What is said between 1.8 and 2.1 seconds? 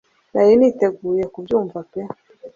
pe